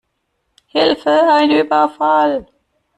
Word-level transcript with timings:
Hilfe 0.65 1.11
ein 1.31 1.51
Überfall! 1.51 2.47